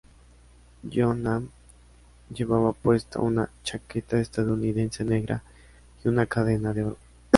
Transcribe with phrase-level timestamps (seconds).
[0.83, 1.51] Jong-nam
[2.33, 5.43] llevaba puesta una chaqueta estadounidense negra
[6.03, 6.97] y una cadena de oro.